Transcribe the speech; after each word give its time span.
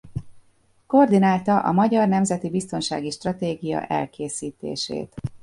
Koordinálta 0.87 1.59
a 1.59 1.71
magyar 1.71 2.07
nemzeti 2.07 2.49
biztonsági 2.49 3.09
stratégia 3.11 3.85
elkészítését. 3.85 5.15